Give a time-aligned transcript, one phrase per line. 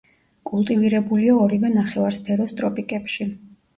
[0.51, 3.29] კულტივირებულია ორივე ნახევარსფეროს ტროპიკებში.